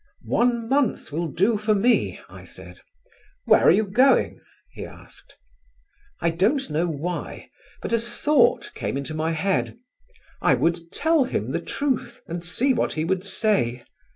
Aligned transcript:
"One 0.25 0.67
month 0.67 1.11
will 1.11 1.27
do 1.27 1.59
for 1.59 1.75
me," 1.75 2.19
I 2.27 2.43
said. 2.43 2.79
"Where 3.45 3.61
are 3.67 3.71
you 3.71 3.83
going?" 3.85 4.41
he 4.71 4.83
asked. 4.83 5.37
I 6.19 6.31
don't 6.31 6.71
know 6.71 6.87
why, 6.87 7.51
but 7.83 7.93
a 7.93 7.99
thought 7.99 8.71
came 8.73 8.97
into 8.97 9.13
my 9.13 9.29
head: 9.33 9.77
I 10.41 10.55
would 10.55 10.91
tell 10.91 11.25
him 11.25 11.51
the 11.51 11.61
truth, 11.61 12.19
and 12.25 12.43
see 12.43 12.73
what 12.73 12.93
he 12.93 13.05
would 13.05 13.23
say. 13.23 13.83